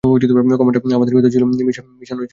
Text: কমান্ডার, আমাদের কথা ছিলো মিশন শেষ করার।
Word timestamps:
কমান্ডার, 0.03 0.95
আমাদের 0.95 1.13
কথা 1.17 1.29
ছিলো 1.29 1.45
মিশন 1.45 1.85
শেষ 1.99 2.09
করার। 2.11 2.27